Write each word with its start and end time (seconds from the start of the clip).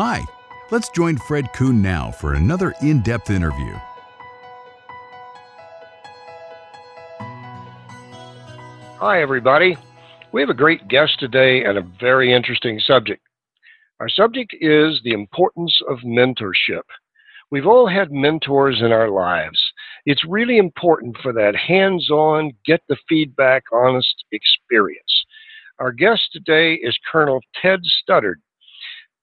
Hi, 0.00 0.24
let's 0.70 0.90
join 0.90 1.16
Fred 1.16 1.52
Coon 1.54 1.82
now 1.82 2.12
for 2.12 2.34
another 2.34 2.72
in 2.82 3.02
depth 3.02 3.30
interview. 3.30 3.74
Hi, 9.00 9.20
everybody. 9.20 9.76
We 10.30 10.40
have 10.40 10.50
a 10.50 10.54
great 10.54 10.86
guest 10.86 11.18
today 11.18 11.64
and 11.64 11.76
a 11.76 11.88
very 11.98 12.32
interesting 12.32 12.78
subject. 12.78 13.26
Our 13.98 14.08
subject 14.08 14.54
is 14.60 15.00
the 15.02 15.14
importance 15.14 15.76
of 15.90 15.98
mentorship. 16.06 16.84
We've 17.50 17.66
all 17.66 17.88
had 17.88 18.12
mentors 18.12 18.80
in 18.80 18.92
our 18.92 19.10
lives. 19.10 19.60
It's 20.06 20.24
really 20.24 20.58
important 20.58 21.16
for 21.20 21.32
that 21.32 21.56
hands 21.56 22.08
on, 22.08 22.52
get 22.64 22.82
the 22.88 22.98
feedback, 23.08 23.64
honest 23.72 24.26
experience. 24.30 25.24
Our 25.80 25.90
guest 25.90 26.28
today 26.32 26.74
is 26.74 26.96
Colonel 27.10 27.40
Ted 27.60 27.80
Studdard. 28.08 28.36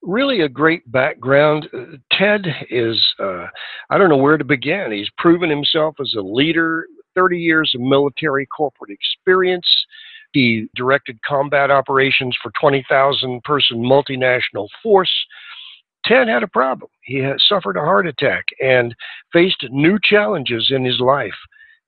Really 0.06 0.42
a 0.42 0.50
great 0.50 0.90
background. 0.92 1.68
Ted 2.12 2.46
is, 2.70 3.04
uh, 3.20 3.48
I 3.90 3.98
don't 3.98 4.10
know 4.10 4.18
where 4.18 4.38
to 4.38 4.44
begin. 4.44 4.92
He's 4.92 5.10
proven 5.18 5.50
himself 5.50 5.96
as 6.00 6.14
a 6.16 6.22
leader, 6.22 6.86
30 7.16 7.40
years 7.40 7.72
of 7.74 7.82
military 7.82 8.46
corporate 8.46 8.92
experience. 8.92 9.66
He 10.32 10.68
directed 10.76 11.18
combat 11.24 11.72
operations 11.72 12.38
for 12.44 12.52
20,000 12.60 13.44
person 13.44 13.78
multinational 13.78 14.68
force. 14.84 15.12
Ted 16.06 16.28
had 16.28 16.44
a 16.44 16.48
problem. 16.48 16.92
He 17.02 17.28
suffered 17.40 17.78
a 17.78 17.82
heart 17.82 18.06
attack 18.06 18.46
and 18.62 18.94
faced 19.34 19.66
new 19.72 19.98
challenges 20.04 20.70
in 20.70 20.86
his 20.86 21.00
life. 21.00 21.34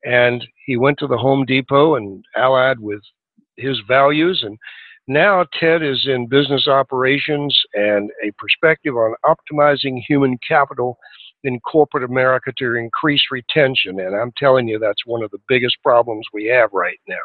And 0.03 0.43
he 0.65 0.75
went 0.75 0.97
to 0.99 1.07
the 1.07 1.17
Home 1.17 1.45
Depot 1.45 1.95
and 1.95 2.25
allied 2.35 2.79
with 2.79 3.01
his 3.57 3.79
values. 3.87 4.41
And 4.43 4.57
now 5.07 5.45
Ted 5.59 5.83
is 5.83 6.05
in 6.07 6.27
business 6.27 6.67
operations 6.67 7.57
and 7.73 8.09
a 8.23 8.31
perspective 8.37 8.95
on 8.95 9.15
optimizing 9.25 10.01
human 10.07 10.37
capital 10.47 10.97
in 11.43 11.59
corporate 11.61 12.03
America 12.03 12.51
to 12.57 12.75
increase 12.75 13.21
retention. 13.31 13.99
And 13.99 14.15
I'm 14.15 14.33
telling 14.37 14.67
you, 14.67 14.79
that's 14.79 15.05
one 15.05 15.23
of 15.23 15.31
the 15.31 15.39
biggest 15.47 15.77
problems 15.83 16.25
we 16.33 16.45
have 16.47 16.69
right 16.73 16.99
now. 17.07 17.15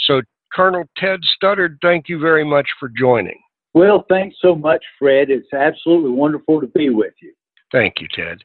So, 0.00 0.22
Colonel 0.52 0.84
Ted 0.96 1.20
Studdard, 1.24 1.78
thank 1.82 2.08
you 2.08 2.18
very 2.18 2.44
much 2.44 2.68
for 2.78 2.88
joining. 2.88 3.38
Well, 3.74 4.06
thanks 4.08 4.36
so 4.40 4.54
much, 4.54 4.82
Fred. 4.98 5.28
It's 5.28 5.52
absolutely 5.52 6.10
wonderful 6.10 6.60
to 6.60 6.66
be 6.68 6.88
with 6.88 7.12
you. 7.20 7.34
Thank 7.72 8.00
you, 8.00 8.08
Ted. 8.14 8.38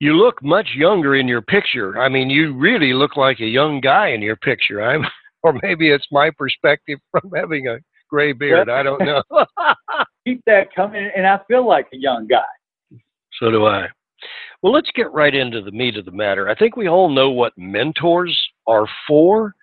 You 0.00 0.14
look 0.14 0.42
much 0.42 0.68
younger 0.74 1.14
in 1.14 1.28
your 1.28 1.42
picture. 1.42 2.00
I 2.00 2.08
mean, 2.08 2.28
you 2.28 2.54
really 2.54 2.92
look 2.92 3.16
like 3.16 3.38
a 3.38 3.46
young 3.46 3.80
guy 3.80 4.08
in 4.08 4.22
your 4.22 4.36
picture. 4.36 4.82
I'm, 4.82 5.04
or 5.42 5.56
maybe 5.62 5.90
it's 5.90 6.08
my 6.10 6.30
perspective 6.36 6.98
from 7.12 7.30
having 7.36 7.68
a 7.68 7.78
gray 8.08 8.32
beard. 8.32 8.68
I 8.68 8.82
don't 8.82 9.04
know. 9.04 9.22
Keep 10.26 10.42
that 10.46 10.74
coming, 10.74 11.10
and 11.16 11.26
I 11.26 11.38
feel 11.48 11.66
like 11.66 11.88
a 11.92 11.96
young 11.96 12.26
guy. 12.26 12.42
So 13.40 13.50
do 13.50 13.66
I. 13.66 13.86
Well, 14.62 14.72
let's 14.72 14.90
get 14.94 15.12
right 15.12 15.34
into 15.34 15.60
the 15.60 15.72
meat 15.72 15.98
of 15.98 16.06
the 16.06 16.10
matter. 16.10 16.48
I 16.48 16.54
think 16.54 16.76
we 16.76 16.88
all 16.88 17.10
know 17.10 17.30
what 17.30 17.52
mentors 17.58 18.34
are 18.66 18.86
for, 19.06 19.54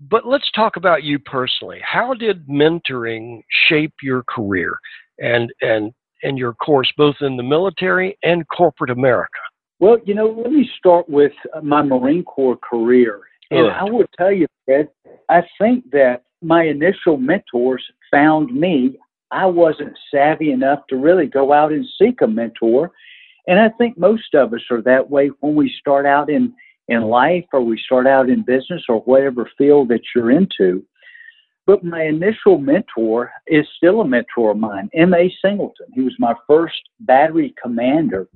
but 0.00 0.26
let's 0.26 0.50
talk 0.52 0.76
about 0.76 1.04
you 1.04 1.18
personally. 1.20 1.80
How 1.84 2.14
did 2.14 2.48
mentoring 2.48 3.42
shape 3.68 3.94
your 4.02 4.24
career 4.24 4.76
and 5.18 5.52
and 5.60 5.92
and 6.22 6.36
your 6.36 6.54
course 6.54 6.92
both 6.96 7.16
in 7.20 7.36
the 7.36 7.42
military 7.42 8.18
and 8.22 8.46
corporate 8.48 8.90
America? 8.90 9.38
Well, 9.78 9.98
you 10.04 10.14
know, 10.14 10.26
let 10.26 10.52
me 10.52 10.68
start 10.78 11.08
with 11.08 11.32
my 11.62 11.82
Marine 11.82 12.24
Corps 12.24 12.58
career. 12.58 13.20
And 13.50 13.70
I 13.70 13.84
will 13.84 14.04
tell 14.16 14.30
you, 14.30 14.46
Fred, 14.64 14.88
I 15.28 15.42
think 15.58 15.90
that 15.90 16.22
my 16.42 16.64
initial 16.64 17.16
mentors 17.16 17.84
found 18.10 18.54
me. 18.54 18.96
I 19.30 19.46
wasn't 19.46 19.96
savvy 20.12 20.50
enough 20.50 20.80
to 20.88 20.96
really 20.96 21.26
go 21.26 21.52
out 21.52 21.72
and 21.72 21.86
seek 21.98 22.20
a 22.20 22.26
mentor. 22.26 22.90
And 23.46 23.60
I 23.60 23.68
think 23.70 23.98
most 23.98 24.34
of 24.34 24.52
us 24.52 24.62
are 24.70 24.82
that 24.82 25.10
way 25.10 25.30
when 25.40 25.54
we 25.54 25.72
start 25.80 26.06
out 26.06 26.30
in, 26.30 26.52
in 26.88 27.02
life 27.02 27.44
or 27.52 27.60
we 27.60 27.78
start 27.78 28.06
out 28.06 28.28
in 28.28 28.42
business 28.42 28.82
or 28.88 29.00
whatever 29.00 29.50
field 29.56 29.88
that 29.88 30.02
you're 30.14 30.30
into. 30.30 30.84
But 31.66 31.84
my 31.84 32.04
initial 32.04 32.58
mentor 32.58 33.30
is 33.46 33.66
still 33.76 34.00
a 34.00 34.06
mentor 34.06 34.52
of 34.52 34.58
mine, 34.58 34.90
M.A. 34.94 35.32
Singleton. 35.44 35.86
He 35.94 36.00
was 36.00 36.14
my 36.18 36.34
first 36.48 36.80
battery 37.00 37.54
commander. 37.62 38.28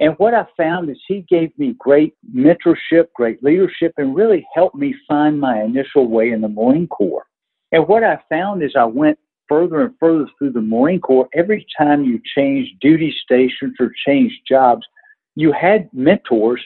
And 0.00 0.14
what 0.16 0.32
I 0.32 0.46
found 0.56 0.88
is 0.88 0.96
he 1.06 1.26
gave 1.28 1.56
me 1.58 1.74
great 1.78 2.14
mentorship, 2.34 3.08
great 3.14 3.42
leadership, 3.44 3.92
and 3.98 4.16
really 4.16 4.46
helped 4.54 4.74
me 4.76 4.94
find 5.06 5.38
my 5.38 5.62
initial 5.62 6.08
way 6.08 6.30
in 6.30 6.40
the 6.40 6.48
Marine 6.48 6.88
Corps. 6.88 7.26
And 7.70 7.86
what 7.86 8.02
I 8.02 8.18
found 8.30 8.62
is 8.62 8.72
I 8.76 8.86
went 8.86 9.18
further 9.46 9.82
and 9.82 9.94
further 10.00 10.26
through 10.38 10.52
the 10.52 10.62
Marine 10.62 11.00
Corps, 11.00 11.28
every 11.34 11.66
time 11.76 12.04
you 12.04 12.20
changed 12.36 12.70
duty 12.80 13.14
stations 13.24 13.74
or 13.78 13.92
changed 14.06 14.36
jobs, 14.48 14.86
you 15.34 15.52
had 15.52 15.90
mentors, 15.92 16.62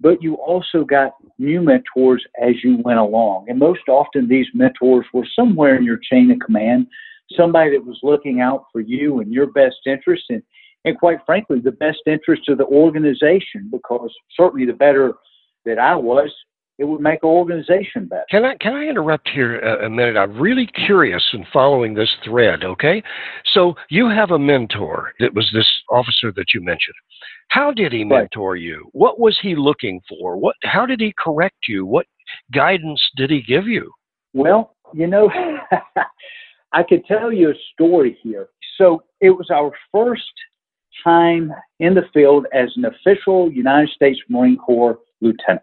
but 0.00 0.22
you 0.22 0.34
also 0.34 0.82
got 0.82 1.12
new 1.38 1.60
mentors 1.60 2.24
as 2.42 2.54
you 2.64 2.78
went 2.78 2.98
along. 2.98 3.46
And 3.48 3.58
most 3.58 3.82
often, 3.88 4.28
these 4.28 4.46
mentors 4.54 5.06
were 5.12 5.26
somewhere 5.36 5.76
in 5.76 5.84
your 5.84 5.98
chain 5.98 6.30
of 6.30 6.38
command, 6.40 6.86
somebody 7.36 7.70
that 7.72 7.84
was 7.84 8.00
looking 8.02 8.40
out 8.40 8.64
for 8.72 8.80
you 8.80 9.20
and 9.20 9.32
your 9.32 9.46
best 9.46 9.76
interest, 9.86 10.24
and, 10.30 10.42
and 10.84 10.98
quite 10.98 11.18
frankly, 11.24 11.60
the 11.60 11.72
best 11.72 12.00
interest 12.06 12.48
of 12.48 12.58
the 12.58 12.66
organization, 12.66 13.68
because 13.70 14.12
certainly 14.36 14.66
the 14.66 14.72
better 14.72 15.14
that 15.64 15.78
I 15.78 15.94
was, 15.94 16.30
it 16.78 16.84
would 16.84 17.00
make 17.00 17.22
our 17.22 17.30
organization 17.30 18.06
better. 18.06 18.24
Can 18.30 18.44
I 18.44 18.56
can 18.56 18.74
I 18.74 18.86
interrupt 18.86 19.28
here 19.28 19.60
a, 19.60 19.86
a 19.86 19.90
minute? 19.90 20.16
I'm 20.16 20.38
really 20.40 20.66
curious 20.66 21.22
in 21.32 21.46
following 21.52 21.94
this 21.94 22.10
thread. 22.24 22.64
Okay, 22.64 23.02
so 23.52 23.74
you 23.88 24.08
have 24.08 24.30
a 24.30 24.38
mentor 24.38 25.12
that 25.20 25.34
was 25.34 25.48
this 25.52 25.68
officer 25.90 26.32
that 26.32 26.46
you 26.54 26.60
mentioned. 26.62 26.96
How 27.48 27.72
did 27.72 27.92
he 27.92 28.00
Right. 28.00 28.22
mentor 28.22 28.56
you? 28.56 28.88
What 28.92 29.20
was 29.20 29.38
he 29.40 29.54
looking 29.54 30.00
for? 30.08 30.36
What 30.36 30.56
how 30.64 30.86
did 30.86 31.00
he 31.00 31.14
correct 31.16 31.68
you? 31.68 31.86
What 31.86 32.06
guidance 32.52 33.02
did 33.16 33.30
he 33.30 33.42
give 33.42 33.66
you? 33.68 33.92
Well, 34.32 34.74
you 34.94 35.06
know, 35.06 35.30
I 36.72 36.82
could 36.82 37.04
tell 37.04 37.32
you 37.32 37.50
a 37.50 37.54
story 37.74 38.18
here. 38.22 38.48
So 38.78 39.04
it 39.20 39.30
was 39.30 39.50
our 39.50 39.72
first 39.92 40.32
time 41.02 41.52
in 41.80 41.94
the 41.94 42.04
field 42.12 42.46
as 42.52 42.70
an 42.76 42.84
official 42.84 43.50
United 43.50 43.90
States 43.90 44.18
Marine 44.28 44.56
Corps 44.56 44.98
lieutenant. 45.20 45.62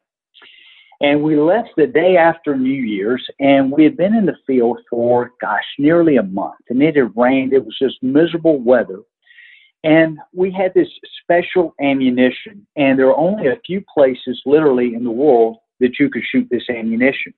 And 1.02 1.24
we 1.24 1.38
left 1.38 1.70
the 1.78 1.88
day 1.88 2.18
after 2.18 2.58
New 2.58 2.84
Year's, 2.84 3.26
and 3.40 3.72
we 3.72 3.86
had 3.86 3.96
been 3.96 4.14
in 4.14 4.26
the 4.26 4.36
field 4.46 4.80
for, 4.90 5.32
gosh, 5.40 5.64
nearly 5.78 6.18
a 6.18 6.24
month. 6.24 6.60
And 6.70 6.84
it 6.84 6.98
had 6.98 7.16
rained, 7.16 7.54
it 7.54 7.64
was 7.64 7.78
just 7.82 8.04
miserable 8.04 8.60
weather. 8.60 9.00
And 9.86 10.20
we 10.34 10.52
had 10.52 10.74
this 10.74 10.90
special 11.22 11.74
ammunition, 11.82 12.68
and 12.76 13.00
there 13.00 13.08
are 13.08 13.18
only 13.18 13.48
a 13.48 13.60
few 13.66 13.82
places 13.94 14.42
literally 14.46 14.94
in 14.94 15.06
the 15.06 15.12
world 15.12 15.58
that 15.80 16.00
you 16.00 16.10
could 16.10 16.24
shoot 16.30 16.48
this 16.52 16.70
ammunition. 16.70 17.34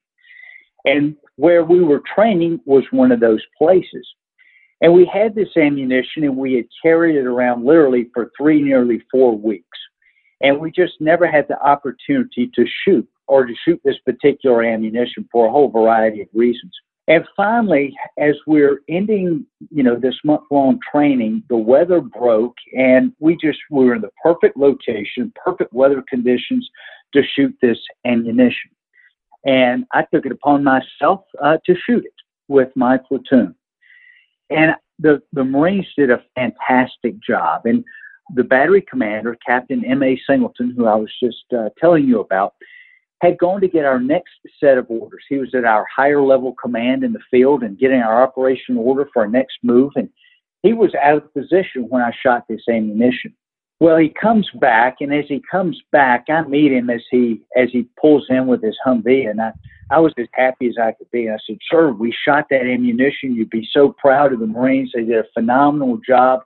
And 0.86 1.16
where 1.36 1.64
we 1.64 1.84
were 1.84 2.02
training 2.16 2.62
was 2.66 2.84
one 2.90 3.12
of 3.12 3.20
those 3.20 3.44
places. 3.56 4.08
And 4.82 4.94
we 4.94 5.10
had 5.12 5.36
this 5.36 5.56
ammunition 5.56 6.24
and 6.24 6.36
we 6.36 6.54
had 6.56 6.66
carried 6.82 7.16
it 7.16 7.26
around 7.26 7.66
literally 7.66 8.10
for 8.14 8.32
three, 8.38 8.62
nearly 8.62 9.04
four 9.12 9.38
weeks. 9.38 9.78
And 10.42 10.60
we 10.60 10.72
just 10.72 10.94
never 11.00 11.30
had 11.30 11.48
the 11.48 11.62
opportunity 11.62 12.50
to 12.56 12.66
shoot 12.84 13.08
or 13.28 13.46
to 13.46 13.54
shoot 13.64 13.80
this 13.86 13.98
particular 14.06 14.64
ammunition 14.64 15.28
for 15.32 15.48
a 15.48 15.52
whole 15.52 15.70
variety 15.70 16.22
of 16.22 16.28
reasons. 16.34 16.72
And 17.08 17.26
finally, 17.36 17.94
as 18.18 18.36
we're 18.48 18.82
ending, 18.90 19.46
you 19.70 19.84
know, 19.84 19.98
this 20.00 20.16
month 20.24 20.44
long 20.50 20.80
training, 20.92 21.44
the 21.50 21.58
weather 21.58 22.02
broke 22.02 22.56
and 22.74 23.12
we 23.20 23.36
just 23.36 23.60
we 23.70 23.86
were 23.86 23.96
in 23.96 24.02
the 24.02 24.12
perfect 24.24 24.58
location, 24.58 25.32
perfect 25.44 25.74
weather 25.74 26.04
conditions 26.10 26.68
to 27.14 27.22
shoot 27.36 27.56
this 27.62 27.78
ammunition. 28.06 28.72
And 29.46 29.86
I 29.92 30.06
took 30.14 30.26
it 30.26 30.32
upon 30.32 30.64
myself 30.64 31.22
uh, 31.44 31.58
to 31.66 31.76
shoot 31.86 32.06
it 32.06 32.14
with 32.48 32.70
my 32.76 32.98
platoon. 32.98 33.56
And 34.52 34.76
the, 35.00 35.22
the 35.34 35.44
Marines 35.44 35.88
did 35.98 36.12
a 36.12 36.24
fantastic 36.36 37.16
job. 37.22 37.66
And 37.66 37.84
the 38.36 38.44
battery 38.44 38.86
commander, 38.90 39.38
Captain 39.46 39.84
M.A. 39.86 40.20
Singleton, 40.28 40.74
who 40.76 40.86
I 40.86 40.96
was 40.96 41.12
just 41.22 41.44
uh, 41.58 41.70
telling 41.80 42.08
you 42.08 42.20
about, 42.20 42.54
had 43.22 43.38
gone 43.38 43.62
to 43.62 43.68
get 43.68 43.86
our 43.86 44.00
next 44.00 44.32
set 44.60 44.78
of 44.78 44.88
orders. 44.90 45.24
He 45.30 45.38
was 45.38 45.54
at 45.54 45.66
our 45.66 45.86
higher 45.94 46.22
level 46.22 46.56
command 46.62 47.04
in 47.04 47.14
the 47.14 47.20
field 47.30 47.64
and 47.64 47.78
getting 47.78 48.02
our 48.02 48.24
operation 48.24 48.78
order 48.78 49.08
for 49.14 49.24
our 49.24 49.28
next 49.28 49.58
move. 49.64 49.92
And 49.96 50.10
he 50.64 50.74
was 50.74 50.94
out 50.96 51.18
of 51.18 51.34
position 51.34 51.88
when 51.90 52.02
I 52.02 52.12
shot 52.24 52.46
this 52.48 52.62
ammunition. 52.70 53.34
Well, 53.80 53.98
he 53.98 54.10
comes 54.10 54.48
back, 54.60 54.98
and 55.00 55.12
as 55.12 55.26
he 55.28 55.42
comes 55.50 55.80
back, 55.92 56.26
I 56.30 56.44
meet 56.44 56.72
him 56.72 56.92
as 56.92 57.02
he 57.10 57.42
as 57.58 57.70
he 57.72 57.88
pulls 58.00 58.28
in 58.30 58.46
with 58.46 58.62
his 58.62 58.78
Humvee, 58.86 59.28
and 59.28 59.42
I 59.42 59.54
I 59.92 60.00
was 60.00 60.14
as 60.18 60.28
happy 60.34 60.68
as 60.68 60.76
I 60.82 60.94
could 60.94 61.12
be. 61.12 61.28
And 61.28 61.36
I 61.36 61.40
said, 61.46 61.58
"Sir, 61.70 61.92
we 61.92 62.16
shot 62.26 62.46
that 62.50 62.62
ammunition. 62.62 63.36
You'd 63.36 63.50
be 63.50 63.68
so 63.72 63.94
proud 63.98 64.34
of 64.34 64.40
the 64.40 64.48
Marines. 64.48 64.92
They 64.94 65.04
did 65.04 65.18
a 65.18 65.26
phenomenal 65.34 65.98
job." 65.98 66.42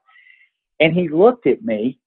And 0.79 0.93
he 0.93 1.07
looked 1.07 1.47
at 1.47 1.63
me, 1.63 1.99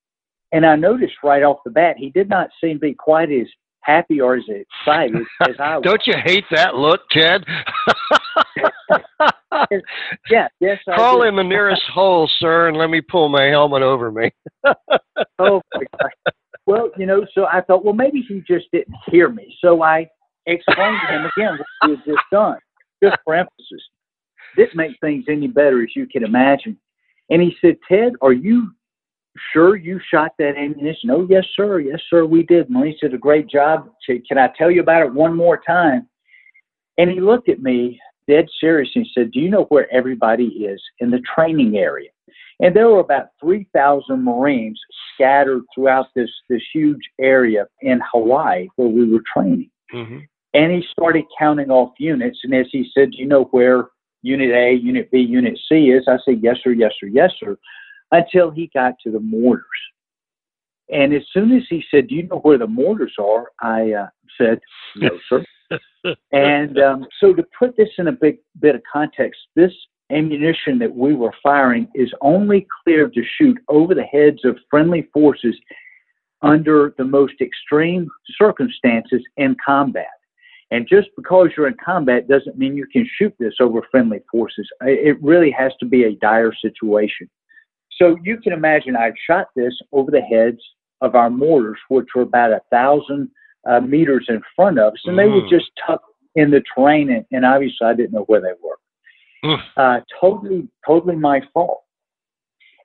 and 0.52 0.66
I 0.66 0.76
noticed 0.76 1.14
right 1.22 1.42
off 1.42 1.58
the 1.64 1.70
bat 1.70 1.96
he 1.96 2.10
did 2.10 2.28
not 2.28 2.50
seem 2.60 2.74
to 2.74 2.80
be 2.80 2.94
quite 2.94 3.30
as 3.30 3.46
happy 3.82 4.20
or 4.20 4.36
as 4.36 4.44
excited 4.48 5.22
as 5.48 5.54
I 5.58 5.76
was. 5.76 5.84
Don't 5.84 6.06
you 6.06 6.14
hate 6.24 6.44
that 6.50 6.74
look, 6.74 7.00
Ted? 7.10 7.44
yeah, 10.30 10.48
yes. 10.60 10.78
I 10.88 10.94
Crawl 10.94 11.22
did. 11.22 11.28
in 11.28 11.36
the 11.36 11.42
nearest 11.42 11.82
hole, 11.92 12.30
sir, 12.38 12.68
and 12.68 12.76
let 12.76 12.90
me 12.90 13.00
pull 13.00 13.28
my 13.28 13.44
helmet 13.44 13.82
over 13.82 14.10
me. 14.10 14.30
Oh. 15.38 15.62
Well, 16.66 16.90
you 16.98 17.06
know, 17.06 17.24
so 17.34 17.46
I 17.46 17.62
thought, 17.62 17.82
well, 17.82 17.94
maybe 17.94 18.22
he 18.28 18.42
just 18.46 18.66
didn't 18.72 18.94
hear 19.10 19.30
me. 19.30 19.56
So 19.64 19.82
I 19.82 20.06
explained 20.52 20.98
to 21.06 21.14
him 21.14 21.30
again 21.36 21.58
what 21.58 21.66
he 21.84 21.90
had 21.90 22.04
just 22.06 22.24
done, 22.30 22.58
just 23.02 23.16
for 23.24 23.34
emphasis. 23.34 23.82
Didn't 24.56 24.76
make 24.76 24.98
things 25.00 25.24
any 25.28 25.46
better, 25.46 25.82
as 25.82 25.94
you 25.94 26.06
can 26.06 26.24
imagine. 26.24 26.78
And 27.30 27.42
he 27.42 27.56
said, 27.60 27.76
Ted, 27.88 28.14
are 28.22 28.32
you 28.32 28.70
sure 29.52 29.76
you 29.76 30.00
shot 30.10 30.32
that 30.38 30.56
ammunition? 30.56 31.10
Oh, 31.10 31.26
yes, 31.28 31.44
sir. 31.54 31.80
Yes, 31.80 32.00
sir, 32.08 32.24
we 32.24 32.42
did. 32.42 32.70
Marines 32.70 33.00
did 33.00 33.14
a 33.14 33.18
great 33.18 33.48
job. 33.48 33.90
Can 34.06 34.38
I 34.38 34.48
tell 34.56 34.70
you 34.70 34.80
about 34.80 35.02
it 35.02 35.12
one 35.12 35.36
more 35.36 35.60
time? 35.64 36.08
And 36.96 37.10
he 37.10 37.20
looked 37.20 37.48
at 37.48 37.62
me 37.62 38.00
dead 38.26 38.46
serious 38.60 38.90
and 38.94 39.04
he 39.04 39.10
said, 39.14 39.30
Do 39.32 39.40
you 39.40 39.48
know 39.48 39.64
where 39.64 39.92
everybody 39.92 40.46
is 40.46 40.82
in 41.00 41.10
the 41.10 41.22
training 41.34 41.76
area? 41.76 42.10
And 42.60 42.74
there 42.74 42.88
were 42.88 43.00
about 43.00 43.28
3,000 43.40 44.22
Marines 44.22 44.80
scattered 45.14 45.62
throughout 45.74 46.06
this, 46.14 46.30
this 46.48 46.62
huge 46.72 47.00
area 47.20 47.66
in 47.82 48.00
Hawaii 48.12 48.66
where 48.76 48.88
we 48.88 49.10
were 49.10 49.22
training. 49.32 49.70
hmm 49.90 50.18
And 50.54 50.72
he 50.72 50.82
started 50.90 51.24
counting 51.38 51.70
off 51.70 51.92
units. 51.98 52.38
And 52.44 52.54
as 52.54 52.66
he 52.72 52.90
said, 52.94 53.10
Do 53.10 53.18
you 53.18 53.26
know 53.26 53.44
where 53.50 53.88
Unit 54.22 54.50
A, 54.50 54.72
Unit 54.72 55.10
B, 55.10 55.18
Unit 55.18 55.58
C 55.68 55.90
is? 55.90 56.04
I 56.08 56.16
said, 56.24 56.40
Yes, 56.42 56.56
sir, 56.62 56.70
yes, 56.70 56.92
sir, 56.98 57.06
yes, 57.06 57.30
sir, 57.38 57.56
until 58.12 58.50
he 58.50 58.70
got 58.74 58.94
to 59.04 59.10
the 59.10 59.20
mortars. 59.20 59.64
And 60.90 61.12
as 61.12 61.22
soon 61.32 61.54
as 61.54 61.64
he 61.68 61.84
said, 61.90 62.08
Do 62.08 62.14
you 62.14 62.24
know 62.24 62.38
where 62.38 62.58
the 62.58 62.66
mortars 62.66 63.14
are? 63.18 63.52
I 63.60 63.92
uh, 63.92 64.08
said, 64.38 64.60
No, 64.96 65.10
sir. 65.28 65.44
and 66.32 66.78
um, 66.78 67.06
so, 67.20 67.34
to 67.34 67.44
put 67.58 67.76
this 67.76 67.90
in 67.98 68.08
a 68.08 68.12
big 68.12 68.38
bit 68.60 68.74
of 68.74 68.82
context, 68.90 69.38
this 69.54 69.72
ammunition 70.10 70.78
that 70.78 70.94
we 70.94 71.14
were 71.14 71.34
firing 71.42 71.88
is 71.94 72.10
only 72.22 72.66
cleared 72.82 73.12
to 73.14 73.22
shoot 73.36 73.58
over 73.68 73.94
the 73.94 74.02
heads 74.02 74.44
of 74.44 74.56
friendly 74.70 75.08
forces 75.12 75.54
under 76.42 76.94
the 76.96 77.04
most 77.04 77.34
extreme 77.40 78.08
circumstances 78.38 79.20
in 79.36 79.56
combat. 79.64 80.06
And 80.70 80.86
just 80.86 81.08
because 81.16 81.48
you're 81.56 81.66
in 81.66 81.76
combat 81.82 82.28
doesn't 82.28 82.58
mean 82.58 82.76
you 82.76 82.86
can 82.86 83.08
shoot 83.16 83.34
this 83.38 83.54
over 83.60 83.80
friendly 83.90 84.20
forces. 84.30 84.68
It 84.82 85.16
really 85.22 85.50
has 85.50 85.72
to 85.80 85.86
be 85.86 86.04
a 86.04 86.12
dire 86.16 86.52
situation. 86.60 87.28
So 87.96 88.16
you 88.22 88.36
can 88.38 88.52
imagine 88.52 88.94
I'd 88.94 89.14
shot 89.26 89.48
this 89.56 89.74
over 89.92 90.10
the 90.10 90.20
heads 90.20 90.60
of 91.00 91.14
our 91.14 91.30
mortars, 91.30 91.78
which 91.88 92.08
were 92.14 92.22
about 92.22 92.52
a 92.52 92.60
thousand 92.70 93.30
uh, 93.68 93.80
meters 93.80 94.26
in 94.28 94.42
front 94.54 94.78
of 94.78 94.92
us, 94.92 95.00
and 95.04 95.18
they 95.18 95.26
were 95.26 95.42
Mm. 95.42 95.50
just 95.50 95.70
tucked 95.86 96.04
in 96.34 96.50
the 96.50 96.62
terrain, 96.74 97.10
and, 97.10 97.24
and 97.32 97.44
obviously 97.44 97.86
I 97.86 97.94
didn't 97.94 98.12
know 98.12 98.24
where 98.24 98.40
they 98.40 98.52
were. 98.62 98.78
Mm. 99.44 99.62
Uh, 99.76 100.00
totally, 100.20 100.68
totally 100.86 101.16
my 101.16 101.40
fault. 101.52 101.82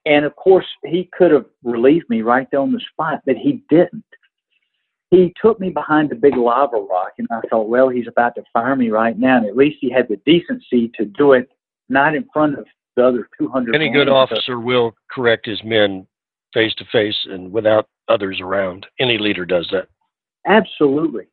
And 0.05 0.25
of 0.25 0.35
course, 0.35 0.65
he 0.85 1.09
could 1.17 1.31
have 1.31 1.45
relieved 1.63 2.09
me 2.09 2.21
right 2.21 2.47
there 2.51 2.59
on 2.59 2.71
the 2.71 2.81
spot, 2.91 3.21
but 3.25 3.37
he 3.37 3.63
didn't. 3.69 4.03
He 5.13 5.31
took 5.39 5.59
me 5.59 5.69
behind 5.69 6.11
a 6.11 6.15
big 6.15 6.35
lava 6.35 6.77
rock, 6.77 7.11
and 7.19 7.27
I 7.29 7.41
thought, 7.47 7.69
well, 7.69 7.87
he's 7.87 8.07
about 8.07 8.33
to 8.33 8.43
fire 8.51 8.75
me 8.75 8.89
right 8.89 9.15
now. 9.15 9.37
And 9.37 9.45
at 9.45 9.55
least 9.55 9.77
he 9.79 9.91
had 9.91 10.07
the 10.07 10.15
decency 10.25 10.91
to 10.97 11.05
do 11.05 11.33
it 11.33 11.51
not 11.87 12.15
in 12.15 12.25
front 12.33 12.57
of 12.57 12.65
the 12.95 13.05
other 13.05 13.29
200. 13.39 13.75
Any 13.75 13.91
good 13.91 14.09
officer 14.09 14.59
will 14.59 14.95
correct 15.11 15.45
his 15.45 15.61
men 15.63 16.07
face 16.51 16.73
to 16.79 16.85
face 16.91 17.15
and 17.29 17.51
without 17.51 17.87
others 18.09 18.39
around. 18.41 18.87
Any 18.99 19.19
leader 19.19 19.45
does 19.45 19.69
that. 19.71 19.87
Absolutely. 20.47 21.25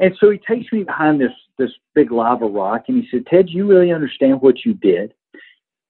And 0.00 0.12
so 0.18 0.30
he 0.30 0.38
takes 0.38 0.72
me 0.72 0.82
behind 0.82 1.20
this 1.20 1.30
this 1.56 1.70
big 1.94 2.10
lava 2.10 2.46
rock, 2.46 2.86
and 2.88 3.00
he 3.00 3.08
said, 3.12 3.26
"Ted, 3.26 3.48
you 3.48 3.64
really 3.64 3.92
understand 3.92 4.42
what 4.42 4.64
you 4.64 4.74
did?" 4.74 5.14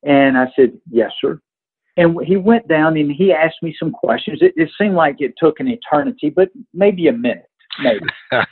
And 0.02 0.36
I 0.36 0.48
said, 0.54 0.78
"Yes, 0.90 1.12
sir." 1.22 1.40
And 1.96 2.16
he 2.24 2.36
went 2.36 2.66
down 2.66 2.96
and 2.96 3.10
he 3.12 3.32
asked 3.32 3.62
me 3.62 3.74
some 3.78 3.92
questions. 3.92 4.40
It, 4.42 4.52
it 4.56 4.70
seemed 4.78 4.94
like 4.94 5.16
it 5.20 5.34
took 5.38 5.60
an 5.60 5.68
eternity, 5.68 6.28
but 6.28 6.48
maybe 6.72 7.06
a 7.06 7.12
minute, 7.12 7.48
maybe. 7.80 8.04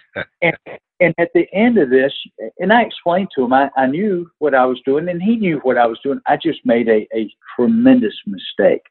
and, 0.43 0.57
and 1.01 1.15
at 1.19 1.31
the 1.35 1.47
end 1.53 1.79
of 1.79 1.91
this, 1.91 2.13
and 2.61 2.73
I 2.73 2.83
explained 2.83 3.29
to 3.35 3.45
him, 3.45 3.53
I, 3.53 3.69
I 3.77 3.87
knew 3.87 4.31
what 4.39 4.55
I 4.55 4.65
was 4.65 4.81
doing, 4.87 5.09
and 5.09 5.21
he 5.21 5.35
knew 5.37 5.59
what 5.65 5.77
I 5.77 5.87
was 5.87 5.99
doing. 6.05 6.21
I 6.27 6.37
just 6.37 6.61
made 6.65 6.89
a, 6.89 7.09
a 7.15 7.29
tremendous 7.57 8.15
mistake. 8.27 8.83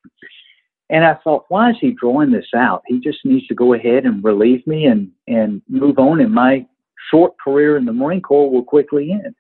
And 0.89 1.05
I 1.05 1.15
thought, 1.23 1.45
why 1.47 1.69
is 1.69 1.77
he 1.79 1.91
drawing 1.91 2.31
this 2.31 2.49
out? 2.53 2.83
He 2.85 2.99
just 2.99 3.19
needs 3.23 3.47
to 3.47 3.55
go 3.55 3.73
ahead 3.73 4.03
and 4.03 4.21
relieve 4.21 4.67
me 4.67 4.87
and, 4.87 5.09
and 5.27 5.61
move 5.69 5.97
on, 5.97 6.19
and 6.19 6.33
my 6.33 6.65
short 7.09 7.33
career 7.39 7.77
in 7.77 7.85
the 7.85 7.93
Marine 7.93 8.21
Corps 8.21 8.51
will 8.51 8.63
quickly 8.63 9.13
end. 9.13 9.33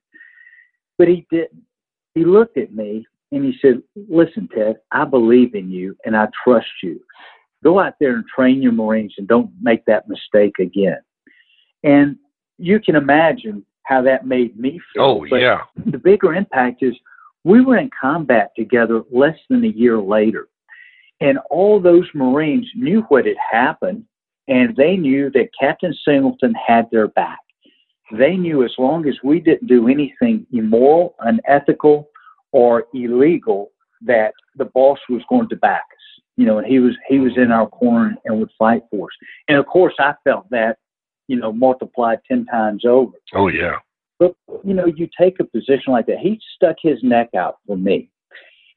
But 0.97 1.09
he 1.09 1.27
didn't. 1.29 1.63
He 2.15 2.23
looked 2.23 2.57
at 2.57 2.73
me 2.73 3.05
and 3.31 3.45
he 3.45 3.53
said, 3.61 3.81
Listen, 4.09 4.47
Ted, 4.53 4.77
I 4.91 5.05
believe 5.05 5.55
in 5.55 5.69
you 5.69 5.95
and 6.05 6.15
I 6.15 6.27
trust 6.43 6.67
you. 6.83 6.99
Go 7.63 7.79
out 7.79 7.93
there 7.99 8.15
and 8.15 8.25
train 8.25 8.61
your 8.61 8.71
Marines 8.71 9.13
and 9.17 9.27
don't 9.27 9.51
make 9.61 9.85
that 9.85 10.07
mistake 10.09 10.59
again. 10.59 10.99
And 11.83 12.17
you 12.57 12.79
can 12.79 12.95
imagine 12.95 13.65
how 13.83 14.01
that 14.03 14.25
made 14.25 14.57
me 14.59 14.79
feel. 14.93 15.03
Oh, 15.03 15.25
But 15.29 15.41
yeah. 15.41 15.61
the 15.85 15.97
bigger 15.97 16.33
impact 16.33 16.83
is 16.83 16.93
we 17.43 17.61
were 17.61 17.77
in 17.77 17.89
combat 17.99 18.51
together 18.55 19.03
less 19.11 19.37
than 19.49 19.63
a 19.63 19.69
year 19.69 19.99
later. 19.99 20.47
And 21.19 21.37
all 21.49 21.79
those 21.79 22.07
Marines 22.13 22.67
knew 22.75 23.01
what 23.09 23.25
had 23.25 23.37
happened, 23.51 24.05
and 24.47 24.75
they 24.75 24.97
knew 24.97 25.29
that 25.31 25.49
Captain 25.59 25.93
Singleton 26.05 26.55
had 26.55 26.89
their 26.91 27.07
back. 27.09 27.39
They 28.11 28.35
knew 28.35 28.63
as 28.63 28.73
long 28.77 29.07
as 29.07 29.15
we 29.23 29.39
didn't 29.39 29.67
do 29.67 29.87
anything 29.87 30.45
immoral, 30.51 31.15
unethical, 31.19 32.09
or 32.51 32.85
illegal, 32.93 33.71
that 34.01 34.33
the 34.55 34.65
boss 34.65 34.99
was 35.09 35.21
going 35.29 35.49
to 35.49 35.55
back 35.55 35.83
us. 35.91 36.23
You 36.37 36.45
know, 36.45 36.57
and 36.57 36.67
he 36.67 36.79
was 36.79 36.95
he 37.07 37.19
was 37.19 37.33
in 37.37 37.51
our 37.51 37.67
corner 37.67 38.15
and 38.25 38.39
would 38.39 38.51
fight 38.57 38.83
for 38.89 39.05
us. 39.07 39.27
And 39.47 39.57
of 39.57 39.65
course, 39.65 39.93
I 39.99 40.13
felt 40.23 40.49
that, 40.49 40.77
you 41.27 41.35
know, 41.35 41.51
multiplied 41.51 42.19
ten 42.27 42.45
times 42.45 42.83
over. 42.85 43.11
Oh, 43.33 43.47
yeah. 43.47 43.77
But 44.17 44.35
you 44.63 44.73
know, 44.73 44.85
you 44.85 45.07
take 45.19 45.39
a 45.39 45.43
position 45.43 45.93
like 45.93 46.05
that. 46.07 46.19
He 46.19 46.39
stuck 46.55 46.77
his 46.81 47.01
neck 47.03 47.29
out 47.35 47.57
for 47.67 47.75
me, 47.75 48.09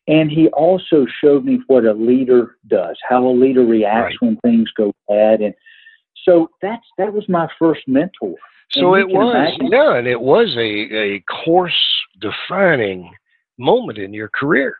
and 0.09 0.31
he 0.31 0.49
also 0.49 1.07
showed 1.23 1.45
me 1.45 1.61
what 1.67 1.85
a 1.85 1.93
leader 1.93 2.57
does, 2.67 2.99
how 3.09 3.27
a 3.27 3.31
leader 3.31 3.65
reacts 3.65 4.17
when 4.21 4.37
things 4.39 4.71
go 4.77 4.93
bad, 5.09 5.41
and 5.41 5.55
so 6.25 6.49
that's 6.63 6.87
that 6.99 7.13
was 7.13 7.29
my 7.29 7.49
first 7.59 7.83
mentor. 7.87 8.35
So 8.71 8.95
it 8.95 9.09
was, 9.09 9.35
imagine- 9.35 9.69
yeah, 9.71 9.97
and 9.97 10.07
it 10.07 10.21
was 10.21 10.57
a, 10.57 10.61
a 10.97 11.21
course 11.21 11.79
defining 12.21 13.11
moment 13.59 13.99
in 13.99 14.13
your 14.13 14.31
career. 14.39 14.77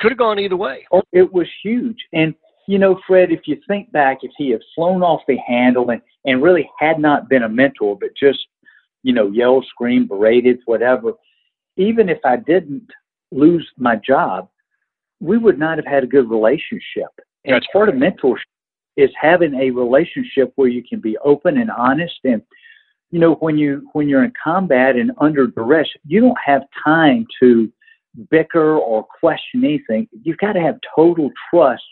Could 0.00 0.12
have 0.12 0.18
gone 0.18 0.38
either 0.38 0.56
way. 0.56 0.86
Oh, 0.92 1.02
it 1.12 1.32
was 1.32 1.46
huge. 1.62 1.98
And 2.12 2.34
you 2.66 2.78
know, 2.78 2.98
Fred, 3.06 3.30
if 3.30 3.40
you 3.46 3.60
think 3.68 3.92
back, 3.92 4.18
if 4.22 4.30
he 4.36 4.50
had 4.50 4.62
flown 4.74 5.02
off 5.02 5.20
the 5.28 5.36
handle 5.46 5.90
and, 5.90 6.00
and 6.24 6.42
really 6.42 6.68
had 6.78 6.98
not 6.98 7.28
been 7.28 7.42
a 7.42 7.48
mentor, 7.48 7.96
but 7.98 8.10
just, 8.18 8.46
you 9.02 9.12
know, 9.12 9.28
yelled, 9.28 9.66
screamed, 9.68 10.08
berated, 10.08 10.60
whatever, 10.64 11.12
even 11.76 12.08
if 12.08 12.18
I 12.24 12.36
didn't 12.36 12.88
lose 13.30 13.68
my 13.76 13.96
job, 13.96 14.48
we 15.20 15.36
would 15.36 15.58
not 15.58 15.76
have 15.76 15.86
had 15.86 16.04
a 16.04 16.06
good 16.06 16.30
relationship. 16.30 17.10
And 17.44 17.54
That's 17.54 17.66
part 17.72 17.88
of 17.88 17.96
mentorship 17.96 18.38
is 18.96 19.10
having 19.20 19.54
a 19.54 19.70
relationship 19.70 20.52
where 20.56 20.68
you 20.68 20.82
can 20.88 21.00
be 21.00 21.18
open 21.18 21.58
and 21.58 21.70
honest 21.70 22.14
and 22.24 22.40
you 23.10 23.18
know 23.18 23.34
when 23.34 23.58
you 23.58 23.88
when 23.92 24.08
you're 24.08 24.22
in 24.22 24.32
combat 24.42 24.94
and 24.94 25.10
under 25.20 25.48
duress 25.48 25.88
you 26.06 26.20
don't 26.20 26.38
have 26.44 26.62
time 26.84 27.26
to 27.40 27.70
bicker 28.30 28.76
or 28.76 29.04
question 29.20 29.64
anything 29.64 30.08
you've 30.22 30.38
got 30.38 30.52
to 30.52 30.60
have 30.60 30.76
total 30.94 31.30
trust 31.50 31.82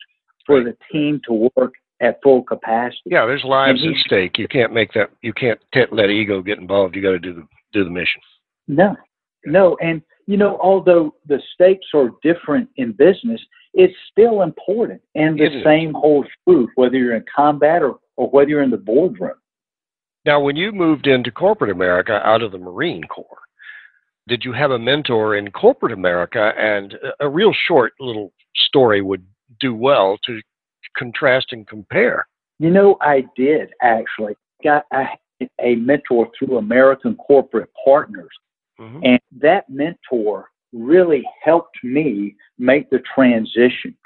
for 0.46 0.62
the 0.62 0.76
team 0.90 1.20
to 1.26 1.48
work 1.56 1.74
at 2.00 2.20
full 2.22 2.42
capacity 2.42 3.00
Yeah, 3.06 3.26
there's 3.26 3.44
lives 3.44 3.80
at 3.84 3.96
stake. 4.04 4.38
You 4.38 4.48
can't 4.48 4.72
make 4.72 4.92
that. 4.94 5.10
You 5.22 5.32
can't 5.32 5.60
let 5.92 6.10
ego 6.10 6.42
get 6.42 6.58
involved. 6.58 6.96
You 6.96 7.02
got 7.02 7.12
to 7.12 7.18
do 7.18 7.32
the 7.32 7.46
do 7.72 7.84
the 7.84 7.90
mission. 7.90 8.20
No, 8.68 8.96
no. 9.46 9.76
And, 9.80 10.02
you 10.26 10.36
know, 10.36 10.58
although 10.60 11.14
the 11.26 11.40
stakes 11.54 11.86
are 11.94 12.10
different 12.22 12.68
in 12.76 12.92
business, 12.92 13.40
it's 13.74 13.94
still 14.10 14.42
important. 14.42 15.00
And 15.14 15.38
the 15.38 15.44
It 15.44 15.56
is. 15.56 15.64
same 15.64 15.94
holds 15.94 16.28
true 16.46 16.68
whether 16.74 16.96
you're 16.96 17.16
in 17.16 17.24
combat 17.34 17.82
or, 17.82 17.98
or 18.16 18.28
whether 18.30 18.50
you're 18.50 18.62
in 18.62 18.70
the 18.70 18.76
boardroom. 18.76 19.36
Now, 20.24 20.40
when 20.40 20.54
you 20.56 20.70
moved 20.70 21.06
into 21.06 21.32
corporate 21.32 21.70
America 21.70 22.20
out 22.24 22.42
of 22.42 22.52
the 22.52 22.58
Marine 22.58 23.02
Corps, 23.04 23.38
did 24.28 24.44
you 24.44 24.52
have 24.52 24.70
a 24.70 24.78
mentor 24.78 25.36
in 25.36 25.50
corporate 25.50 25.92
America? 25.92 26.52
And 26.56 26.94
a, 27.20 27.28
real 27.28 27.52
short 27.52 27.92
little 27.98 28.32
story 28.54 29.02
would 29.02 29.24
do 29.60 29.74
well 29.74 30.18
to 30.26 30.40
contrast 30.96 31.48
and 31.52 31.66
compare. 31.66 32.26
You 32.58 32.70
know, 32.70 32.96
I 33.00 33.24
did 33.36 33.70
actually. 33.82 34.34
Got 34.62 34.84
I 34.92 35.02
had 35.40 35.48
a 35.60 35.74
mentor 35.76 36.28
through 36.38 36.58
American 36.58 37.16
Corporate 37.16 37.70
Partners. 37.84 38.30
Mhm. 38.78 39.00
And 39.04 39.20
that 39.40 39.68
mentor 39.68 40.50
really 40.72 41.24
helped 41.42 41.82
me 41.82 42.36
make 42.58 42.90
the 42.90 43.00
transition. 43.14 43.96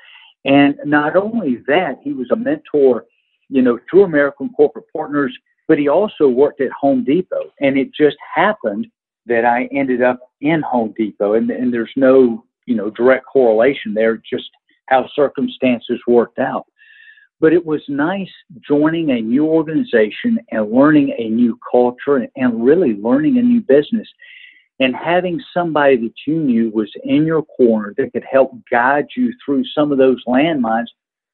And 0.44 0.78
not 0.85 1.16
only 1.16 1.56
that, 1.66 1.99
he 2.02 2.12
was 2.12 2.30
a 2.30 2.37
mentor, 2.37 3.04
you 3.49 3.62
know, 3.62 3.78
through 3.90 4.04
American 4.04 4.49
Corporate 4.50 4.87
Partners, 4.92 5.37
but 5.68 5.78
he 5.78 5.88
also 5.88 6.28
worked 6.28 6.61
at 6.61 6.70
Home 6.73 7.04
Depot. 7.04 7.52
And 7.61 7.76
it 7.76 7.92
just 7.92 8.16
happened 8.35 8.87
that 9.26 9.45
I 9.45 9.68
ended 9.73 10.02
up 10.02 10.21
in 10.40 10.62
Home 10.62 10.95
Depot. 10.97 11.35
And, 11.35 11.50
and 11.50 11.73
there's 11.73 11.92
no, 11.97 12.45
you 12.66 12.75
know, 12.75 12.90
direct 12.90 13.26
correlation 13.26 13.95
there, 13.95 14.16
just 14.16 14.50
how 14.87 15.09
circumstances 15.14 16.00
worked 16.06 16.38
out. 16.38 16.66
But 17.38 17.52
it 17.52 17.64
was 17.64 17.83
nice 17.88 18.30
joining 18.66 19.11
a 19.11 19.21
new 19.21 19.45
organization 19.45 20.38
and 20.50 20.73
learning 20.73 21.14
a 21.18 21.28
new 21.28 21.59
culture 21.71 22.26
and 22.35 22.64
really 22.64 22.95
learning 22.95 23.38
a 23.38 23.42
new 23.42 23.61
business 23.61 24.09
and 24.80 24.95
having 24.95 25.42
somebody 25.54 25.97
that 25.97 26.14
you 26.26 26.38
knew 26.38 26.71
was 26.71 26.90
in 27.04 27.25
your 27.25 27.42
corner 27.42 27.95
that 27.97 28.12
could 28.12 28.25
help 28.30 28.52
guide 28.71 29.06
you 29.16 29.33
through 29.45 29.64
some 29.75 29.90
of 29.92 29.99
those 29.99 30.23
landmines 30.26 30.87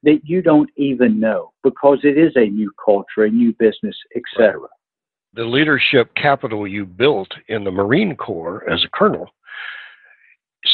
that 0.04 0.20
you 0.24 0.42
don't 0.42 0.70
even 0.76 1.20
know 1.20 1.52
because 1.62 1.98
it 2.02 2.18
is 2.18 2.32
a 2.36 2.46
new 2.46 2.70
culture, 2.84 3.24
a 3.24 3.30
new 3.30 3.52
business, 3.58 3.96
etc. 4.16 4.60
Right. 4.60 4.68
The 5.34 5.44
leadership 5.44 6.14
capital 6.14 6.66
you 6.66 6.84
built 6.84 7.32
in 7.48 7.64
the 7.64 7.70
Marine 7.70 8.16
Corps 8.16 8.68
as 8.70 8.84
a 8.84 8.88
colonel, 8.96 9.30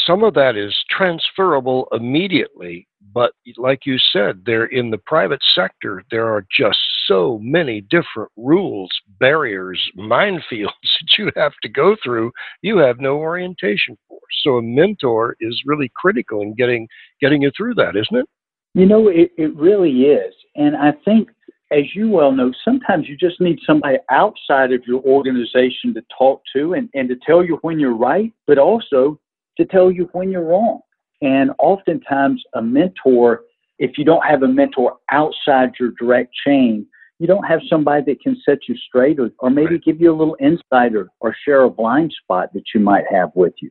some 0.06 0.24
of 0.24 0.34
that 0.34 0.56
is 0.56 0.74
transferable 0.90 1.88
immediately 1.92 2.88
but 3.14 3.32
like 3.56 3.86
you 3.86 3.96
said, 3.98 4.42
there 4.44 4.66
in 4.66 4.90
the 4.90 4.98
private 4.98 5.40
sector, 5.54 6.02
there 6.10 6.26
are 6.32 6.44
just 6.56 6.78
so 7.06 7.38
many 7.42 7.80
different 7.80 8.30
rules, 8.36 8.90
barriers, 9.18 9.80
minefields 9.96 10.42
that 10.82 11.18
you 11.18 11.30
have 11.36 11.52
to 11.62 11.68
go 11.68 11.96
through. 12.02 12.32
You 12.62 12.78
have 12.78 13.00
no 13.00 13.16
orientation 13.16 13.96
for. 14.08 14.18
So 14.42 14.58
a 14.58 14.62
mentor 14.62 15.36
is 15.40 15.62
really 15.64 15.90
critical 15.94 16.42
in 16.42 16.54
getting 16.54 16.86
getting 17.20 17.42
you 17.42 17.50
through 17.56 17.74
that, 17.74 17.96
isn't 17.96 18.16
it? 18.16 18.26
You 18.74 18.86
know, 18.86 19.08
it, 19.08 19.32
it 19.36 19.54
really 19.56 20.02
is. 20.02 20.34
And 20.54 20.76
I 20.76 20.92
think 21.04 21.30
as 21.70 21.94
you 21.94 22.10
well 22.10 22.32
know, 22.32 22.52
sometimes 22.64 23.08
you 23.08 23.16
just 23.16 23.40
need 23.40 23.58
somebody 23.66 23.98
outside 24.10 24.72
of 24.72 24.82
your 24.86 25.02
organization 25.02 25.92
to 25.94 26.02
talk 26.16 26.42
to 26.54 26.74
and, 26.74 26.88
and 26.94 27.08
to 27.08 27.16
tell 27.26 27.44
you 27.44 27.58
when 27.62 27.78
you're 27.78 27.96
right, 27.96 28.32
but 28.46 28.58
also 28.58 29.20
to 29.58 29.64
tell 29.66 29.90
you 29.90 30.08
when 30.12 30.30
you're 30.30 30.44
wrong. 30.44 30.80
And 31.20 31.50
oftentimes, 31.58 32.42
a 32.54 32.62
mentor, 32.62 33.42
if 33.78 33.98
you 33.98 34.04
don't 34.04 34.24
have 34.24 34.42
a 34.42 34.48
mentor 34.48 34.96
outside 35.10 35.72
your 35.78 35.92
direct 35.98 36.32
chain, 36.46 36.86
you 37.18 37.26
don't 37.26 37.44
have 37.44 37.60
somebody 37.68 38.04
that 38.06 38.20
can 38.20 38.40
set 38.44 38.58
you 38.68 38.76
straight 38.76 39.18
or, 39.18 39.30
or 39.40 39.50
maybe 39.50 39.74
right. 39.74 39.84
give 39.84 40.00
you 40.00 40.12
a 40.12 40.16
little 40.16 40.36
insight 40.40 40.94
or, 40.94 41.08
or 41.20 41.34
share 41.44 41.64
a 41.64 41.70
blind 41.70 42.14
spot 42.22 42.52
that 42.54 42.62
you 42.72 42.80
might 42.80 43.04
have 43.10 43.30
with 43.34 43.54
you. 43.60 43.70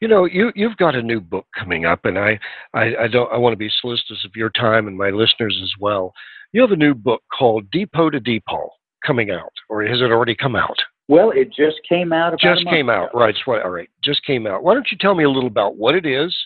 You 0.00 0.08
know, 0.08 0.24
you, 0.24 0.50
you've 0.56 0.76
got 0.76 0.96
a 0.96 1.02
new 1.02 1.20
book 1.20 1.46
coming 1.56 1.84
up, 1.84 2.04
and 2.04 2.18
I, 2.18 2.40
I, 2.74 2.96
I 3.02 3.08
don't 3.08 3.32
I 3.32 3.36
want 3.38 3.52
to 3.52 3.56
be 3.56 3.70
solicitous 3.80 4.24
of 4.24 4.32
your 4.34 4.50
time 4.50 4.88
and 4.88 4.98
my 4.98 5.10
listeners 5.10 5.58
as 5.62 5.72
well. 5.78 6.12
You 6.52 6.62
have 6.62 6.72
a 6.72 6.76
new 6.76 6.94
book 6.94 7.22
called 7.36 7.70
Depot 7.70 8.10
to 8.10 8.18
Depot 8.18 8.70
coming 9.06 9.30
out, 9.30 9.52
or 9.68 9.84
has 9.84 10.00
it 10.00 10.10
already 10.10 10.34
come 10.34 10.56
out? 10.56 10.76
Well, 11.06 11.30
it 11.30 11.52
just 11.52 11.76
came 11.88 12.12
out. 12.12 12.38
just 12.40 12.64
came 12.66 12.88
ago. 12.88 13.04
out, 13.04 13.14
right? 13.14 13.34
All 13.46 13.70
right, 13.70 13.88
just 14.02 14.24
came 14.24 14.46
out. 14.46 14.64
Why 14.64 14.74
don't 14.74 14.86
you 14.90 14.98
tell 14.98 15.14
me 15.14 15.24
a 15.24 15.30
little 15.30 15.48
about 15.48 15.76
what 15.76 15.94
it 15.94 16.06
is, 16.06 16.36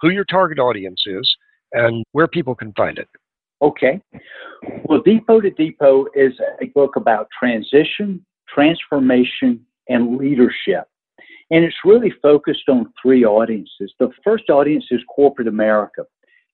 who 0.00 0.10
your 0.10 0.24
target 0.24 0.60
audience 0.60 1.02
is, 1.06 1.36
and 1.72 2.04
where 2.12 2.28
people 2.28 2.54
can 2.54 2.72
find 2.74 2.98
it. 2.98 3.08
Okay. 3.60 4.00
Well, 4.84 5.02
Depot 5.04 5.40
to 5.40 5.50
Depot 5.50 6.06
is 6.14 6.32
a 6.62 6.66
book 6.66 6.94
about 6.94 7.26
transition, 7.36 8.24
transformation, 8.52 9.60
and 9.88 10.18
leadership. 10.18 10.84
And 11.50 11.64
it's 11.64 11.76
really 11.84 12.12
focused 12.22 12.68
on 12.68 12.92
three 13.00 13.24
audiences. 13.24 13.92
The 13.98 14.10
first 14.22 14.50
audience 14.50 14.84
is 14.92 15.00
corporate 15.14 15.48
America. 15.48 16.04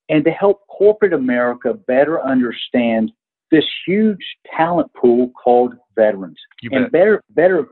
And 0.08 0.24
to 0.24 0.30
help 0.30 0.66
corporate 0.68 1.12
America 1.12 1.74
better 1.86 2.22
understand 2.22 3.10
this 3.50 3.64
huge 3.86 4.24
talent 4.56 4.92
pool 4.94 5.30
called 5.42 5.74
veterans 5.96 6.38
and 6.62 6.90
better 6.90 7.22
better 7.30 7.68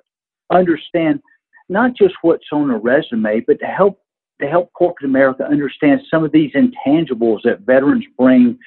understand 0.51 1.21
not 1.69 1.97
just 1.97 2.15
what's 2.23 2.47
on 2.53 2.71
a 2.71 2.79
resume, 2.79 3.41
but 3.41 3.59
to 3.61 3.67
help 3.67 4.01
to 4.41 4.49
help 4.49 4.73
corporate 4.73 5.09
America 5.09 5.45
understand 5.45 6.01
some 6.11 6.25
of 6.25 6.33
these 6.33 6.53
intangibles 6.53 7.41
that 7.45 7.61
veterans 7.61 8.05
bring 8.19 8.59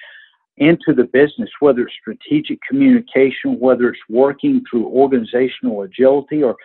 into 0.58 0.94
the 0.96 1.04
business, 1.04 1.50
whether 1.60 1.82
it's 1.82 1.94
strategic 2.00 2.60
communication, 2.68 3.60
whether 3.60 3.90
it's 3.90 4.00
working 4.10 4.64
through 4.70 4.88
organizational 4.88 5.82
agility 5.82 6.42
or 6.42 6.56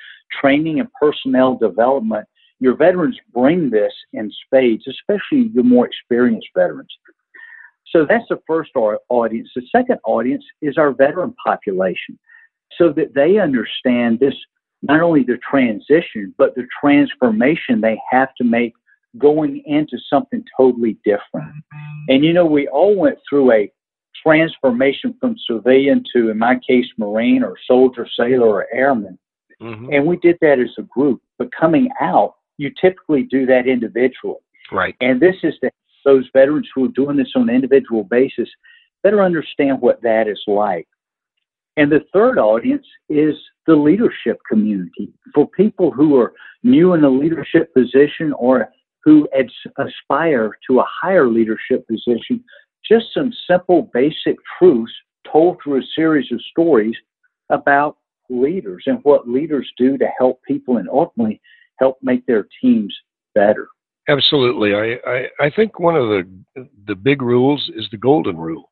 training 0.41 0.79
and 0.79 0.89
personnel 1.01 1.57
development. 1.57 2.27
Your 2.61 2.77
veterans 2.77 3.19
bring 3.35 3.71
this 3.71 3.93
in 4.13 4.31
spades, 4.45 4.87
especially 4.87 5.51
the 5.55 5.63
more 5.63 5.87
experienced 5.87 6.49
veterans. 6.55 6.95
So 7.91 8.07
that's 8.09 8.29
the 8.29 8.41
first 8.47 8.71
audience. 8.75 9.51
The 9.57 9.67
second 9.75 9.99
audience 10.05 10.45
is 10.63 10.77
our 10.79 10.93
veteran 10.93 11.35
population 11.45 12.19
so 12.79 12.93
that 12.93 13.15
they 13.15 13.39
understand 13.39 14.21
this 14.21 14.35
not 14.83 15.01
only 15.01 15.23
the 15.23 15.39
transition, 15.39 16.35
but 16.39 16.55
the 16.55 16.67
transformation 16.81 17.81
they 17.81 18.01
have 18.11 18.35
to 18.37 18.45
make 18.45 18.73
going 19.19 19.63
into 19.67 19.99
something 20.09 20.45
totally 20.57 20.97
different. 21.05 21.53
And 22.09 22.25
you 22.25 22.33
know, 22.33 22.47
we 22.47 22.69
all 22.69 22.97
went 22.97 23.19
through 23.29 23.53
a 23.53 23.73
transformation 24.25 25.15
from 25.21 25.37
civilian 25.51 26.05
to, 26.15 26.31
in 26.31 26.39
my 26.39 26.59
case, 26.67 26.87
Marine 26.97 27.43
or 27.43 27.57
soldier, 27.67 28.07
sailor, 28.19 28.49
or 28.49 28.67
airman. 28.73 29.19
Mm-hmm. 29.61 29.93
And 29.93 30.07
we 30.07 30.17
did 30.19 30.39
that 30.41 30.59
as 30.59 30.71
a 30.79 30.83
group. 30.83 31.21
But 31.39 31.51
coming 31.53 31.89
out, 32.01 32.35
you 32.61 32.71
typically 32.79 33.23
do 33.23 33.47
that 33.47 33.67
individually. 33.67 34.37
Right. 34.71 34.95
And 35.01 35.19
this 35.19 35.37
is 35.43 35.55
to 35.63 35.71
those 36.05 36.29
veterans 36.35 36.69
who 36.75 36.85
are 36.85 36.89
doing 36.89 37.17
this 37.17 37.33
on 37.35 37.49
an 37.49 37.55
individual 37.55 38.05
basis 38.05 38.49
better 39.03 39.23
understand 39.23 39.81
what 39.81 40.03
that 40.03 40.29
is 40.29 40.41
like. 40.47 40.87
And 41.79 41.91
the 41.91 42.05
third 42.13 42.39
audience 42.39 42.87
is 43.09 43.35
the 43.67 43.75
leadership 43.75 44.39
community 44.47 45.11
for 45.35 45.49
people 45.49 45.91
who 45.91 46.19
are 46.21 46.35
new 46.63 46.93
in 46.93 47.03
a 47.03 47.09
leadership 47.09 47.73
position 47.73 48.35
or 48.35 48.69
who 49.05 49.27
aspire 49.79 50.59
to 50.69 50.81
a 50.81 50.87
higher 51.03 51.29
leadership 51.29 51.87
position, 51.89 52.45
just 52.87 53.07
some 53.15 53.33
simple, 53.49 53.91
basic 53.95 54.37
truths 54.59 54.93
told 55.33 55.57
through 55.63 55.81
a 55.81 55.87
series 55.95 56.31
of 56.31 56.41
stories 56.51 56.97
about 57.49 57.97
leaders 58.29 58.83
and 58.87 58.99
what 59.03 59.27
leaders 59.27 59.71
do 59.79 59.97
to 59.97 60.09
help 60.19 60.43
people 60.47 60.77
and 60.77 60.91
ultimately 60.91 61.41
help 61.81 61.99
make 62.03 62.25
their 62.27 62.47
teams 62.63 62.95
better. 63.35 63.69
Absolutely. 64.09 64.75
I, 64.75 64.99
I, 65.09 65.47
I 65.47 65.51
think 65.51 65.79
one 65.79 65.97
of 65.97 66.09
the 66.09 66.69
the 66.87 66.95
big 66.95 67.23
rules 67.23 67.71
is 67.77 67.87
the 67.91 67.97
golden 67.97 68.37
rule. 68.37 68.71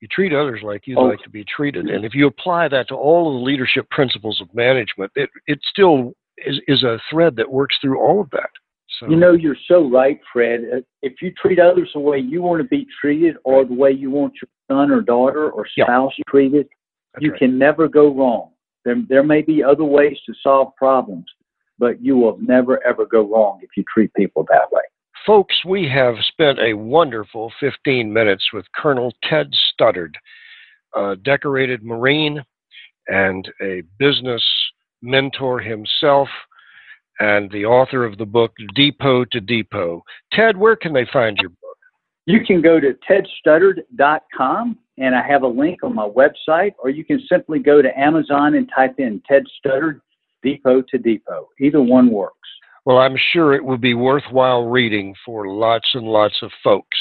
You 0.00 0.08
treat 0.08 0.32
others 0.32 0.60
like 0.64 0.82
you'd 0.86 0.98
oh. 0.98 1.04
like 1.04 1.22
to 1.22 1.30
be 1.30 1.44
treated. 1.44 1.88
And 1.88 2.04
if 2.04 2.14
you 2.14 2.26
apply 2.26 2.68
that 2.68 2.88
to 2.88 2.94
all 2.94 3.28
of 3.28 3.40
the 3.40 3.44
leadership 3.44 3.88
principles 3.90 4.40
of 4.40 4.52
management, 4.54 5.12
it, 5.14 5.30
it 5.46 5.60
still 5.68 6.12
is, 6.38 6.60
is 6.66 6.82
a 6.82 6.98
thread 7.10 7.36
that 7.36 7.50
works 7.50 7.76
through 7.80 8.00
all 8.00 8.20
of 8.20 8.28
that. 8.30 8.50
So. 8.98 9.08
You 9.08 9.16
know, 9.16 9.32
you're 9.32 9.56
so 9.68 9.88
right, 9.88 10.20
Fred. 10.32 10.60
Uh, 10.72 10.80
if 11.02 11.14
you 11.22 11.32
treat 11.40 11.58
others 11.58 11.90
the 11.94 12.00
way 12.00 12.18
you 12.18 12.42
want 12.42 12.60
to 12.62 12.68
be 12.68 12.86
treated 13.00 13.36
or 13.44 13.64
the 13.64 13.74
way 13.74 13.90
you 13.90 14.10
want 14.10 14.34
your 14.42 14.48
son 14.70 14.90
or 14.90 15.00
daughter 15.00 15.50
or 15.50 15.66
spouse 15.66 16.12
yeah. 16.18 16.24
treated, 16.28 16.68
That's 17.14 17.24
you 17.24 17.30
right. 17.30 17.38
can 17.38 17.58
never 17.58 17.88
go 17.88 18.12
wrong. 18.12 18.50
There, 18.84 18.96
there 19.08 19.22
may 19.22 19.42
be 19.42 19.62
other 19.62 19.84
ways 19.84 20.18
to 20.26 20.34
solve 20.42 20.74
problems, 20.76 21.26
but 21.78 22.02
you 22.02 22.16
will 22.16 22.38
never, 22.40 22.84
ever 22.86 23.06
go 23.06 23.22
wrong 23.22 23.60
if 23.62 23.70
you 23.76 23.84
treat 23.92 24.12
people 24.14 24.46
that 24.50 24.70
way. 24.70 24.82
Folks, 25.26 25.64
we 25.64 25.88
have 25.88 26.16
spent 26.28 26.58
a 26.58 26.74
wonderful 26.74 27.52
15 27.60 28.12
minutes 28.12 28.44
with 28.52 28.66
Colonel 28.74 29.12
Ted 29.28 29.52
Studdard, 29.52 30.14
a 30.94 31.16
decorated 31.16 31.82
Marine 31.82 32.42
and 33.08 33.48
a 33.60 33.82
business 33.98 34.44
mentor 35.00 35.60
himself 35.60 36.28
and 37.20 37.50
the 37.52 37.64
author 37.64 38.04
of 38.04 38.18
the 38.18 38.26
book 38.26 38.52
Depot 38.74 39.24
to 39.26 39.40
Depot. 39.40 40.02
Ted, 40.32 40.56
where 40.56 40.76
can 40.76 40.92
they 40.92 41.06
find 41.12 41.36
your 41.38 41.50
book? 41.50 41.58
You 42.26 42.44
can 42.44 42.60
go 42.60 42.80
to 42.80 42.96
tedstuddard.com 43.08 44.78
and 44.98 45.14
I 45.14 45.26
have 45.26 45.42
a 45.42 45.48
link 45.48 45.82
on 45.82 45.94
my 45.94 46.08
website, 46.08 46.74
or 46.78 46.90
you 46.90 47.04
can 47.04 47.20
simply 47.28 47.58
go 47.58 47.80
to 47.82 47.98
Amazon 47.98 48.54
and 48.54 48.70
type 48.74 48.94
in 48.98 49.22
Ted 49.28 49.44
Studdard 49.64 50.00
Depot 50.42 50.82
to 50.82 50.98
Depot. 50.98 51.48
Either 51.60 51.82
one 51.82 52.10
works. 52.10 52.36
Well, 52.84 52.98
I'm 52.98 53.16
sure 53.32 53.54
it 53.54 53.64
will 53.64 53.78
be 53.78 53.94
worthwhile 53.94 54.64
reading 54.64 55.14
for 55.24 55.46
lots 55.48 55.88
and 55.94 56.04
lots 56.04 56.34
of 56.42 56.50
folks. 56.64 56.98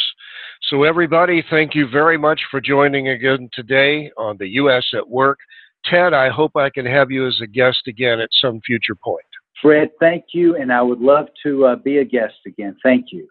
So, 0.69 0.83
everybody, 0.83 1.43
thank 1.50 1.74
you 1.74 1.88
very 1.89 2.17
much 2.17 2.41
for 2.51 2.62
joining 2.62 3.10
again 3.10 3.50
today 3.51 4.12
on 4.15 4.38
the 4.38 4.48
U.S. 4.50 4.86
at 4.93 5.10
Work. 5.10 5.39
Ted, 5.86 6.13
I 6.13 6.29
hope 6.29 6.55
I 6.55 6.69
can 6.69 6.86
have 6.86 7.10
you 7.10 7.27
as 7.27 7.39
a 7.41 7.48
guest 7.48 7.79
again 7.88 8.19
at 8.19 8.29
some 8.39 8.62
future 8.62 8.95
point. 8.95 9.25
Fred, 9.60 9.89
thank 10.00 10.25
you, 10.33 10.55
and 10.55 10.71
I 10.71 10.81
would 10.81 11.00
love 11.00 11.27
to 11.43 11.65
uh, 11.65 11.75
be 11.77 11.98
a 11.98 12.05
guest 12.05 12.36
again. 12.45 12.75
Thank 12.83 13.07
you. 13.12 13.27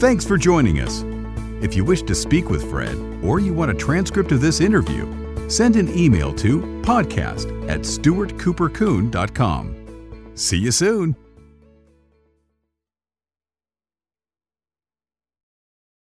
Thanks 0.00 0.26
for 0.26 0.36
joining 0.36 0.80
us. 0.80 1.02
If 1.62 1.76
you 1.76 1.84
wish 1.84 2.02
to 2.02 2.14
speak 2.14 2.50
with 2.50 2.68
Fred 2.68 2.96
or 3.22 3.40
you 3.40 3.54
want 3.54 3.70
a 3.70 3.74
transcript 3.74 4.32
of 4.32 4.40
this 4.40 4.60
interview, 4.60 5.06
send 5.48 5.76
an 5.76 5.88
email 5.96 6.32
to 6.34 6.60
podcast 6.82 7.46
at 7.68 7.80
stewartcoopercoon.com. 7.80 9.76
See 10.34 10.58
you 10.58 10.72
soon. 10.72 11.16